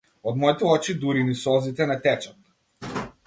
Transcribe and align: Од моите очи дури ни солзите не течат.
Од 0.29 0.37
моите 0.43 0.65
очи 0.69 0.95
дури 1.03 1.21
ни 1.27 1.37
солзите 1.43 1.89
не 1.93 1.99
течат. 2.09 2.93